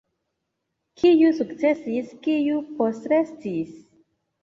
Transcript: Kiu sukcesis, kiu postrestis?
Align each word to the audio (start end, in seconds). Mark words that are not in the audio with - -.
Kiu 1.01 1.35
sukcesis, 1.41 2.09
kiu 2.27 2.67
postrestis? 2.83 3.73